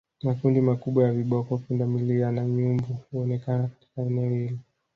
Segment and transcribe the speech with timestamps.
[0.23, 4.59] Makundi makubwa ya viboko pundamilia na nyumbu huonekana katika eneo hili